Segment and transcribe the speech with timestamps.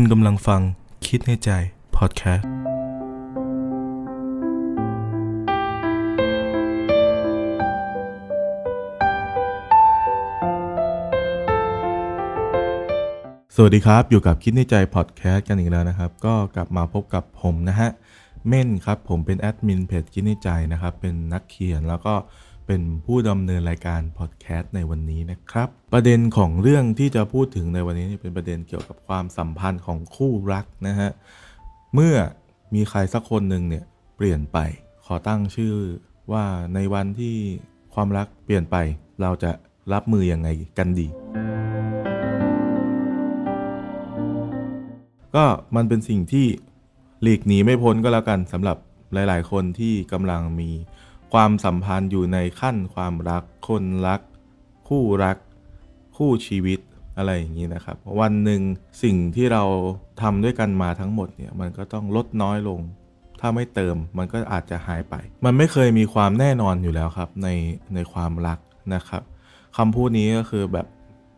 [0.00, 0.60] คุณกำลังฟัง
[1.06, 1.50] คิดในใจ
[1.96, 2.48] พอดแคสต์ส
[13.62, 17.90] วัสดีครับ อยู่กับคิดในใจพอดแคสต์กันอีกแล้วนะครับ ก็กลับมาพบกับผมนะฮะ
[18.48, 22.14] เม่นครับ ผมเป็นแอดมินเพจคิดในใจนะครับ เป็นนักเขียนแล้วก็
[22.68, 31.10] เป็นผู้ดำเนินรายการพอดแคสต์ในวันนี้นะครับ ประเด็นของเรื่องที่จะพูดถึงในวันนี้เป็นประเด็นเกี่ยวกับความสัมพันธ์ของคู่รักนะฮะ
[31.94, 32.14] เมื่อ
[32.74, 33.84] มีใครสักคนหนึ่งเนี่ย
[34.16, 34.58] เปลี่ยนไป
[35.04, 35.74] ขอตั้งชื่อ
[36.32, 36.44] ว่า
[36.74, 37.36] ในวันที่
[37.94, 38.76] ความรักเปลี่ยนไป
[39.22, 39.50] เราจะ
[39.92, 41.08] รับมือยังไงกันดี
[45.34, 45.44] ก็
[45.76, 46.46] มันเป็นสิ่งที่
[47.22, 48.76] หลีกหนีไม่พ้นก็แล้วกันสำหรับ
[49.12, 50.70] หลาย ๆ คนที่กำลังมี
[51.32, 54.20] ความสัมพันธ์อยู่ในขั้นความรัก คนรัก
[54.88, 55.36] คู่รัก
[56.16, 56.80] คู่ชีวิต
[57.16, 58.60] อะไรอย่างนี้นะครับ วันหนึ่ง
[59.02, 59.64] สิ่งที่เรา
[60.22, 62.80] ทำด้วยกันมาทั้งหมดเนี่ยมันก็ต้องลดน้อยลง
[63.40, 67.48] ถ้าไม่เติมมันก็อาจจะหายไป มันไม่เคยมีความแน่นอนอยู่แล้วครับใน
[67.94, 68.58] ในความรัก
[68.94, 69.22] นะครับ
[69.76, 70.86] คำพูดนี้ก็คือแบบ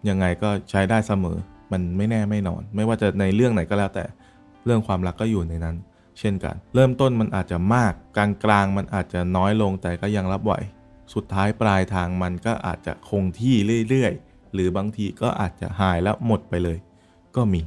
[0.08, 1.36] ยังไงก็ใช้ได้เสมอ
[1.72, 4.04] มันไม่แน่ไม่นอน ไม่ว่าจะในเรื่องไหนก็แล้วแต่
[4.64, 5.76] เรื่องความรักก็อยู่ในนั้น
[6.20, 10.54] เช่นกัน เริ่มต้นมันอาจจะมาก กลางกลางมันอาจจะน้อยลงแต่ก็ยังรับไหว
[11.14, 13.54] สุดท้ายปลายทางมันก็อาจจะคงที่
[13.88, 16.78] เรื่อยๆ หรือบางทีก็อาจจะหายแล้วหมดไปเลย
[17.36, 17.62] ก็มี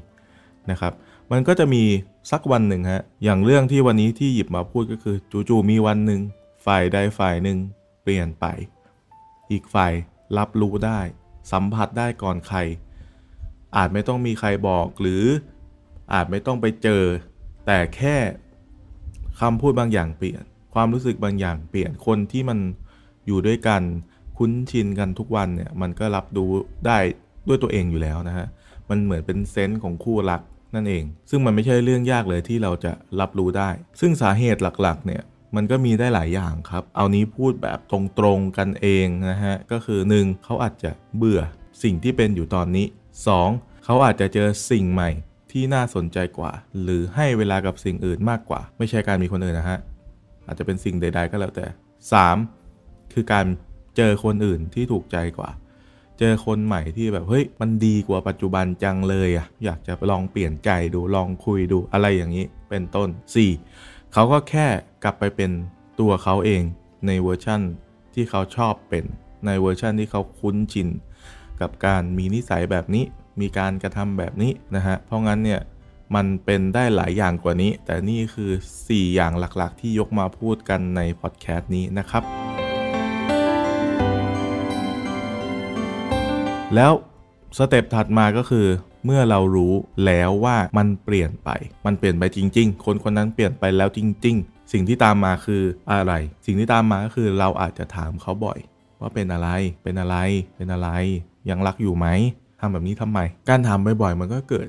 [0.72, 0.94] นะครับ
[1.32, 1.84] มันก็จะมี
[2.32, 5.16] สักวันหนึ่งฮะ อย่างเรื่องที่วันนี้ที่หยิบมาพูดก็คือ
[5.50, 6.22] จู่ๆมีวันหนึ่ง
[6.66, 7.58] ฝ่ายใดฝ่ายหนึ่ง
[8.04, 8.46] เปลี่ยนไป
[9.52, 9.94] อีกฝ่าย
[10.38, 11.00] รับรู้ได้
[11.52, 12.58] สัมผัสได้ก่อนใคร
[13.78, 15.24] อาจไม่ต้องมีใครบอกหรือ
[16.14, 17.04] อาจไม่ต้องไปเจอ
[17.66, 18.16] แต่แค่
[19.42, 20.42] คำพูดบางอย่างเปลี่ยน
[20.74, 22.60] ความรู้สึกบางอย่างเปลี่ยนคนที่มัน
[23.28, 23.82] อยู่ด้วยกัน
[24.38, 26.52] คุ้นชินกันทุกวันเนี่ยมันก็รับรู้
[26.88, 26.98] ได้
[27.48, 28.48] ด้วยตัวเองอยู่แล้วนะฮะ
[28.90, 30.42] มันเหมือนเป็นเซนส์ของคู่รัก
[30.76, 35.22] นั่นเอง ซึ่งมันไม่ใช่เรื่องยากเลยที่เราจะรับรู้ได้ ซึ่งสาเหตุหลักๆเนี่ย
[35.56, 40.44] มันก็มีได้หลายอย่างครับ เอานี้พูดแบบตรงๆกันเองนะฮะ ก็คือ 1.
[40.44, 41.42] เขาอาจจะเบื่อ
[41.84, 42.86] สิ่งที่เป็นอยู่ตอนนี้
[43.36, 43.86] 2.
[43.86, 45.10] เขาอาจจะเจอสิ่งใหม่
[45.54, 49.80] ที่น่าสนใจกว่า หรือให้เวลากับสิ่งอื่นมากกว่า ไม่ใช่การมีคนอื่นนะฮะ
[50.46, 51.66] อาจจะเป็นสิ่งใด ๆ ก็แล้วแต่
[52.40, 53.14] 3.
[53.14, 53.46] คือการ
[53.98, 55.50] เจอคนอื่นที่ถูกใจกว่า
[56.20, 63.10] เจอคนใหม่ที่แบบเฮ้ยมันดีกว่าปัจจุบันจังเลยอะอยากจะลองเปลี่ยนใจดูลองคุยดูอะไรอย่างนี้เป็นต้น
[63.62, 64.14] 4.
[64.14, 64.68] เขาก็แค่
[65.04, 65.52] กลับไปเป็น
[66.00, 66.64] ตัวเขาเอง
[67.08, 67.62] ในเวอร์ชั่น
[68.14, 69.06] ที่เขาชอบเป็น
[69.46, 70.90] ในเวอร์ชั่นที่เขาคุ้นชิน
[71.62, 73.06] กับการมีนิสัยแบบนี้
[73.42, 75.62] มีการกระทำแบบนี้นะฮะเพราะงั้นเนี่ย
[76.16, 78.52] มันเป็นได้หลายอย่างกว่านี้ แต่นี่คือ
[78.84, 82.24] 4 อย่างหลักๆ ที่ยกมาพูดกันในพอดแคสต์นี้นะครับ
[86.76, 86.94] แล้ว
[87.58, 88.68] สเต็ปถัดมาก็คือ
[89.06, 89.74] เมื่อเรารู้
[90.06, 91.50] แล้วว่ามันเปลี่ยนไป
[91.86, 96.14] มันเปลี่ยนไปจริง ๆ คนคนนั้นเปลี่ยนไปแล้วจริง ๆ สิ่งที่ตามมาคืออะไร
[96.46, 98.60] สิ่งที่ตามมาก็คือเราอาจจะถามเขาบ่อย
[99.00, 99.50] ว่าเป็นอะไร
[99.84, 100.18] เป็นอะไร
[100.56, 100.90] เป็นอะไร
[101.50, 102.08] ยังรักอยู่ไหม
[102.64, 103.20] ทำแบบนี้ทำไม
[103.50, 104.68] การถามบ่อยๆ มันก็เกิด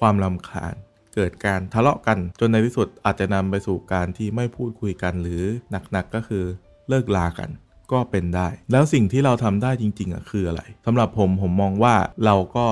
[0.00, 0.74] ความลำคาญ
[1.14, 5.42] เกิดการทะเลาะกันจนในที่สุดอาจจะนำไปสู่การที่ไม่พูดคุยกันหรือ
[5.92, 6.44] หนักๆก็คือ
[6.88, 7.50] เลิกลากัน
[7.92, 11.94] ก็เป็นได้ แล้วสิ่งที่เราทำได้จริงๆอะคืออะไรสำหรับผมผมมองว่า
[12.24, 12.66] เราก็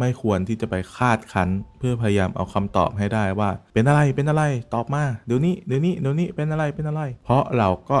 [0.00, 4.42] ไม่ควรที่จะไปคาดคั้น เพื่อพยายามเอาคำตอบให้ได้ว่า เป็นอะไรเป็นอะไร
[4.74, 7.98] ตอบมาเดี๋ยวนี้เดี๋ยวนี้เดี๋ยวนี้เป็นอะไรเป็นอะไร เพราะเราก็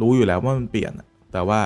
[0.00, 0.92] รู้อยู่แล้วว่ามันเปลี่ยน
[1.32, 1.60] แต่ว่า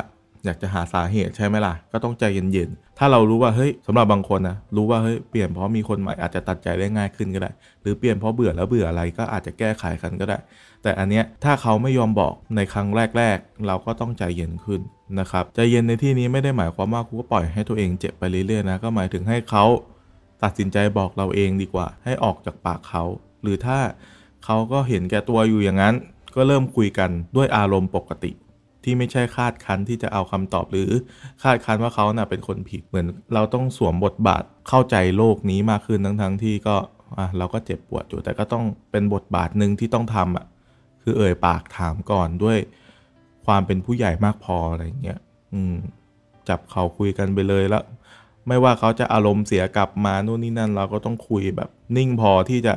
[0.48, 7.50] อยากจะหาสาเหตุใช่ไหมล่ะ ก็ต้องใจเย็นๆ ถ้าเรารู้ว่าเฮ้ยสำหรับบางคนนะรู้ว่าเฮ้ยเปลี่ยนเพราะมีคนใหม่อาจจะตัดใจได้ง่ายขึ้นก็ได้
[7.82, 10.38] หรือเปลี่ยนเพราะเบื่อแล้วเบื่ออะไรก็อาจจะแก้ไขกันก็ได้
[10.82, 12.88] แต่อันเนี้ยถ้าเขาไม่ยอมบอกในครั้ง
[13.19, 14.81] แรก ๆ เราก็ต้องใจเย็นขึ้น
[15.20, 19.65] นะครับใจเย็นในที่นี้ไม่ได้หมายความว่าคุณก็ปล่อยให้ตัวเองเจ็บไปเรื่อยๆนะก็หมายถึงให้เขา
[20.42, 23.04] ตัดสินใจบอกเราเองดีกว่า ให้ออกจากปากเขา
[23.42, 23.78] หรือถ้า
[24.44, 25.94] เขาก็เห็นแก่ตัวอยู่อย่างนั้น
[26.34, 28.30] ก็เริ่มคุยกันด้วยอารมณ์ปกติ
[28.84, 30.91] ที่ไม่ใช่คาดคั้นที่จะเอาคำตอบหรือ
[31.43, 36.77] คาดคั้นว่าเขาน่ะเป็นคนผิดเหมือน เราต้องสวมบทบาทเข้าใจโลกนี้มากขึ้นทั้งทั้งๆที่ก็
[37.19, 40.47] อะเราก็เจ็บปวดอยู่แต่ก็ต้องเป็นบทบาทหนึ่งที่ต้องทำอะ
[41.03, 42.59] คือเอ่ยปากถามก่อนด้วย
[43.47, 45.19] ความเป็นผู้ใหญ่มากพออะไรเงี้ย
[45.54, 45.77] อืม
[46.48, 47.84] จับเขาคุยกันไปเลยแล้ว
[48.48, 52.75] ไม่ว่าเขาจะอารมณ์เสียกลับมานู่นนี่นั่น เราก็ต้องคุยแบบนิ่งพอที่จะ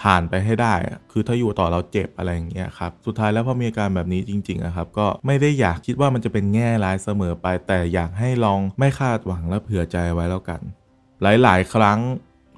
[0.00, 0.74] ผ่านไปให้ได้
[1.12, 10.60] คือถ้าอยู่ต่อเราเจ็บอะไรอย่างเงี้ยครับ สุดท้ายแล้วพอมีอาการแบบนี้จริงๆอะครับ ก็ไม่ได้อยากคิดว่ามันจะเป็นแง่ร้ายเสมอไป แต่อยากให้ลองไม่คาดหวังและเผื่อใจไว้แล้วกัน
[11.22, 12.00] หลายๆ ครั้ง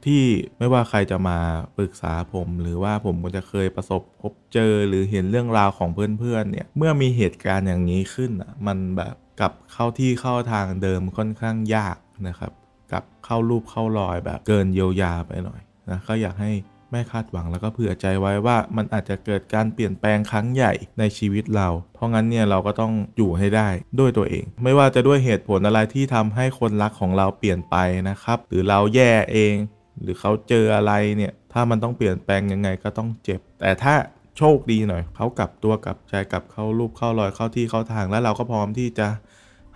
[0.06, 0.24] ที่
[0.58, 1.38] ไม่ว่าใครจะมา
[1.76, 8.30] ปรึกษาผม หรือว่าผมก็จะเคยประสบพบเจอหรือเห็นเรื่องราวของเพื่อนๆเนี่ยเมื่อมีเหตุการณ์อย่างนี้ขึ้น
[8.66, 11.96] มันแบบกลับเข้าที่เข้าทางเดิมค่อนข้างยาก
[12.28, 12.52] นะครับ
[12.92, 15.60] กลับเข้ารูปเข้ารอยแบบเกินเยียวยาไปหน่อย
[15.90, 16.52] นะก็อยากให้
[16.94, 23.68] ไม่คาดหวังแล้วก็เผื่อใจไว้ว่ามันอาจจะเกิดการเปลี่ยนแปลงครั้งใหญ่ในชีวิตเรา เพราะงั้นเนี่ยเราก็ต้องอยู่ให้ได้
[23.98, 27.76] ด้วยตัวเอง ไม่ว่าจะด้วยเหตุผลอะไรที่ทำให้คนรักของเราเปลี่ยนไป
[28.10, 29.54] นะครับ หรือเราแย่เอง
[30.00, 33.94] หรือเขาเจออะไรเนี่ยถ้ามันต้องเปลี่ยนแปลงยังไงก็ต้องเจ็บ แต่ถ้า
[34.38, 39.08] โชคดีหน่อยเขากลับตัวกลับใจกลับเข้ารูปเข้ารอยเข้าที่เข้าทางแล้วเราก็พร้อมที่จะ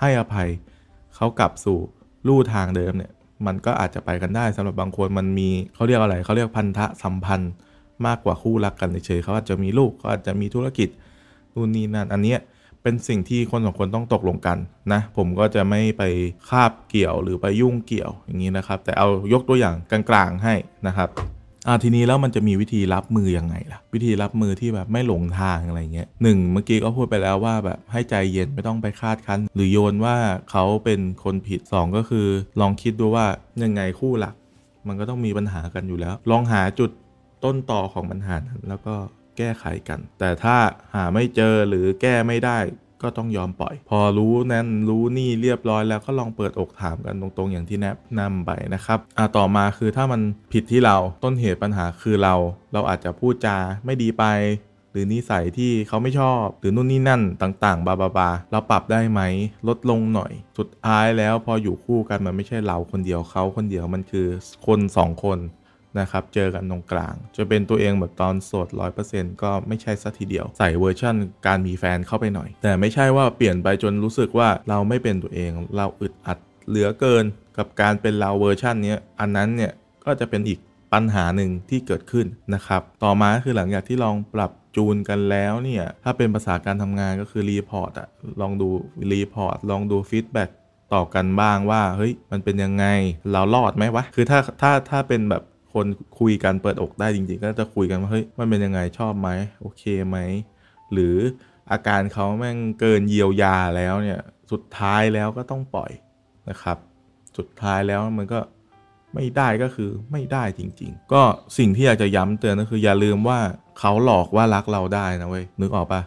[0.00, 0.48] ให้อภัย
[1.16, 1.78] เขากลับสู่
[2.26, 3.10] ลู่ทางเดิมเนี่ย
[3.46, 7.52] มันก็อาจจะไปกันได้สำหรับบางคนมันมีเขาเรียกอะไรเขาเรียกพันธะสัมพันธ์
[8.06, 10.88] มากกว่าคู่รักกันเฉยเขาอาจจะมีลูกเขาอาจจะมีธุรกิจ
[11.54, 12.40] นู่นนี่นั่นอันเนี้ย
[12.82, 14.58] เป็นสิ่งที่คนสองคนต้องตกลงกัน
[14.92, 16.02] นะผมก็จะไม่ไป
[16.48, 20.54] คาบเกี่ยวหรือไปยุ่งเกี่ยวอย่างนี้นะครับ แต่เอายกตัวอย่างกลางๆให้
[20.86, 21.08] นะครับ
[21.68, 30.16] อ่าทีนี้แล้วมันจะมีวิธีรับมือยังไงล่ะ วิธีรับมือที่แบบไม่หลงทางอะไรเงี้ยหนึ่งเมื่อกี้ก็พูดไปแล้วว่าแบบให้ใจเย็นไม่ต้องไปคาดคั้น หรือโยนว่า
[30.50, 32.26] เขาเป็นคนผิด 2 ก็คือ
[32.60, 33.26] ลองคิดดูว่า
[33.62, 34.34] ยังไงคู่หลัก
[34.88, 36.90] มันก็ต้องมีปัญหากันอยู่แล้ว ลองหาจุด
[37.44, 38.94] ต้นต่อของปัญหานั้นแล้วก็
[39.38, 40.56] แก้ไขกัน แต่ถ้า
[40.94, 42.58] หาไม่เจอหรือแก้ไม่ได้
[43.02, 50.20] ก็ต้องยอมปล่อย พอรู้นั้นรู้นี่เรียบร้อยแล้วก็ลองเปิดอกถามกันตรงๆ อย่างที่แนบนำไปนะครับอ่าต่อมาคือถ้ามัน
[50.52, 52.34] ผิดที่เราต้นเหตุปัญหาคือเรา
[52.72, 54.24] เราอาจจะพูดจาไม่ดีไป
[54.92, 59.20] หรือนิสัยที่เขาไม่ชอบ หรือนู่นนี่นั่นต่างๆ บาบาบาเราปรับได้ไหม
[59.68, 64.26] ลดลงหน่อย สุดท้ายแล้วพออยู่คู่กันมันไม่ใช่เราคนเดียวเขาคนเดียวมันคือ
[64.66, 65.38] คนสองคน
[66.00, 68.68] นะครับ เจอกันตรงกลาง จะเป็นตัวเองแบบตอนโสด
[69.04, 71.14] 100%ก็ไม่ใช่ซะทีเดียว ใส่เวอร์ชั่น
[71.46, 77.24] การมีแฟนเข้าไปหน่อย แต่ไม่ใช่ว่าเปลี่ยนไปจนรู้สึกว่าเราไม่เป็นตัวเองเราอึดอัดเหลือเกิน
[77.58, 79.72] กับการเป็นเราเวอร์ชันนี้อันนั้นเนี่ย
[80.04, 80.58] ก็จะเป็นอีก
[80.92, 88.08] ปัญหาหนึ่งที่เกิดขึ้นนะครับ ต่อมาคือหลังจากที่ลองปรับจูนกันแล้วเนี่ย ถ้าเป็นภาษาการทำงานก็คือ report อะ
[88.40, 88.68] ลองดู
[89.12, 90.50] report ลองดู feedback
[90.94, 92.84] ต่อกันบ้างว่า เฮ้ย มันเป็นยังไง
[93.32, 95.42] เรารอดไหมวะ คือถ้าถ้าถ้าเป็นแบบ
[95.72, 95.86] คน
[96.18, 99.28] คุยกันเปิดอกได้จริง ๆ ก็จะคุยกันว่าเฮ้ยมันเป็นยังไงชอบไหม
[99.60, 100.18] โอเคไหม
[100.92, 101.16] หรือ
[101.72, 104.20] อาการเขาแม่งเกินเยียวยาแล้วเนี่ย
[104.52, 105.90] สุดท้ายแล้วก็ต้องปล่อย
[106.50, 106.78] นะครับ
[107.36, 108.40] สุดท้ายแล้วมันก็
[109.14, 111.22] ไม่ได้ก็คือไม่ได้จริง ๆ ก็
[111.58, 113.40] สิ่งที่อยากจะย้ำเตือนก็คืออย่าลืมว่า
[113.78, 116.02] เขาหลอกว่ารักเราได้นะเว้ยนึกออกปะ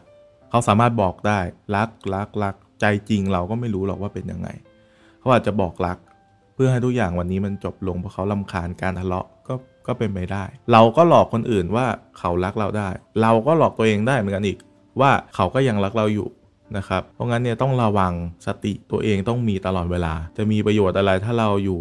[0.50, 1.40] เขาสามารถบอกได้
[1.76, 4.50] รักรักรักใจจริงเราก็ไม่รู้หรอกว่าเป็นยังไง
[5.20, 5.98] เขาอาจจะบอกรัก
[6.64, 9.54] พื่อให้ทุกอย่างวันนี้มันจบลงเพราะเขาลำคาญการทะเลาะก็
[9.88, 11.86] ก็เป็นไปได้ เราก็หลอกคนอื่นว่า
[12.20, 12.90] เขารักเราได้
[13.22, 14.58] เราก็หลอกตัวเองได้เหมือนกันอีก
[15.02, 16.28] ว่าเขาก็ยังรักเราอยู่
[16.78, 18.14] นะครับเพราะงั้นเนี่ยต้องระวัง
[18.46, 21.80] สติตัวเองต้องมีตลอดเวลา จะมีประโยชน์อะไรถ้าเราอยู่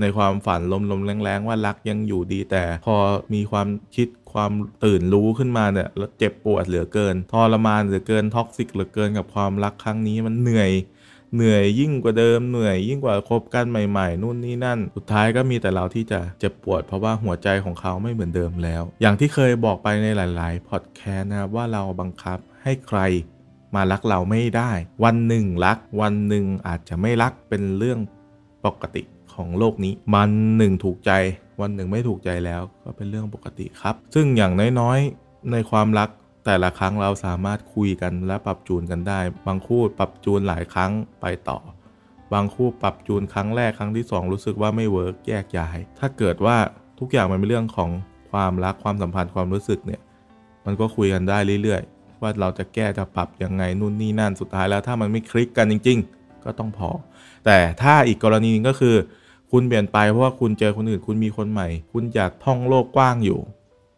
[0.00, 0.60] ในความฝัน
[0.92, 2.96] ลมๆแล้งๆ ว่ารักยังอยู่ดีแต่พอ
[3.34, 4.52] มีความคิดความ
[4.84, 10.70] ตื่นรู้ขึ้นมาเนี่ยแล้วเจ็บปวดเหลือเกินทรมานเหลือเกิน toxic เหลือเกินกับความรักครั้งนี้มันเหนื่อย
[11.34, 23.00] เหนื่อยยิ่งกว่าเดิมเหนื่อยยิ่งกว่าคบกันใหม่ๆ นู่นนี่นั่น สุดท้ายก็มีแต่เราที่จะเจ็บปวด เพราะว่าหัวใจของเขาไม่เหมือนเดิมแล้ว อย่างที่เคยบอกไปในหลายๆพอดแคสต์นะครับว่าเราบังคับให้ใคร
[23.74, 24.70] มารักเราไม่ได้
[25.04, 27.98] วันหนึ่งรัก วันหนึ่งอาจจะไม่รักเป็นเรื่อง
[28.66, 29.02] ปกติ
[29.34, 31.12] ของโลกนี้ มันหนึ่งถูกใจ
[31.60, 36.08] วันหนึ่งไม่ถูกใจแล้วก็เป็นเรื่องปกติครับ ซึ่งอย่างน้อยๆ ในความรัก
[36.44, 41.58] แต่ละครั้งเราสามารถคุยกันและปรับจูนกันได้ บางคู่ปรับจูนหลายครั้งไปต่อ
[42.32, 46.56] บางคู่ปรับจูนครั้งแรกครั้งที่ 2 รู้สึกว่าไม่เวิร์กแยกย้าย ถ้าเกิดว่า
[47.00, 47.90] ทุกอย่างมันเป็นเรื่องของ
[48.30, 50.00] ความรักความสัมพันธ์ความรู้สึกเนี่ย
[50.66, 56.90] มันก็คุยกันได้เรื่อยๆ ว่าเราจะแก้จะปรับยังไงนู่นนี่นั่นสุดท้ายแล้ว ถ้ามันไม่คลิกกันจริง ๆ ก็ต้องพอ
[57.44, 58.96] แต่ถ้าอีกกรณีนึงก็คือ
[59.50, 63.40] คุณเปลี่ยนไปเพราะว่าคุณเจอคนอื่น คุณมีคนใหม่ คุณอยากท่องโลกกว้างอยู่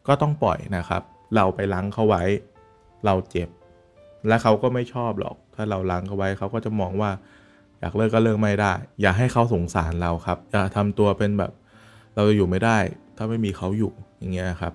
[0.07, 1.03] ก็ต้องปล่อยนะครับ
[1.35, 2.23] เราไปล้างเขาไว้
[3.05, 3.49] เราเจ็บ
[4.29, 7.11] และเขาก็ไม่ชอบหรอก ถ้าเราล้างเขาไว้เขาก็จะมองว่า
[7.81, 11.53] อยากเลิกก็เลิกไม่ได้ อย่าให้เขาสงสารเราครับอย่าทำตัวเป็นแบบ
[12.15, 12.79] เราจะอยู่ไม่ได้
[13.17, 14.73] ถ้าไม่มีเขาอยู่อย่างเงี้ยครับ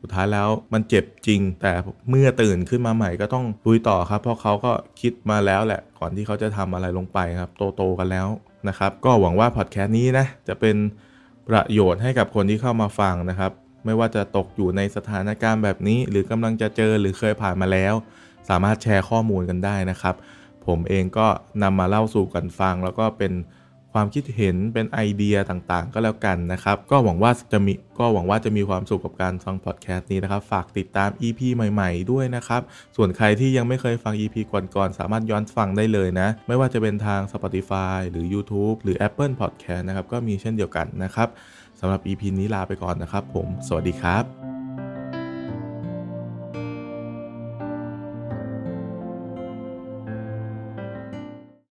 [0.00, 1.72] สุดท้ายแล้วมันเจ็บจริง แต่
[2.10, 8.28] เมื่อตื่นขึ้นมาใหม่ก็ต้องลุยต่อครับ เพราะเขาก็คิดมาแล้วแหละ ก่อนที่เขาจะทำอะไรลงไปครับ โตๆกันแล้ว
[8.68, 10.76] นะครับ ก็หวังว่าพอดแคสต์นี้นะจะเป็น
[11.48, 13.52] ประโยชน์ให้กับคนที่เข้ามาฟังนะครับ
[13.84, 17.94] ไม่ว่าจะตกอยู่ในสถานการณ์แบบนี้ หรือกำลังจะเจอหรือเคยผ่านมาแล้ว
[18.48, 20.14] สามารถแชร์ข้อมูลกันได้นะครับ
[20.66, 21.26] ผมเองก็
[21.62, 23.32] นำมาเล่าสู่กันฟัง แล้วก็เป็น
[23.92, 32.62] ความคิดเห็นเป็นไอเดียต่างๆ ก็แล้วกันนะครับ ก็หวังว่าจะมีก็หวังว่าจะมีความสุขกับการฟังพอดแคสต์นี้นะครับ ฝากติดตาม EP ใหม่ ๆ ด้วยนะครับ
[32.96, 41.28] ส่วนใครที่ยังไม่เคยฟัง EP ก่อนๆ สามารถย้อนฟังได้เลยนะ ไม่ว่าจะเป็นทาง Spotify หรือ YouTube หรือ Apple Podcast นะครับ ก็มีเช่นเดียวกันนะครับ
[41.84, 44.51] สำหรับ EP นี้ลาไปก่อนนะครับผม สวัสดีครับ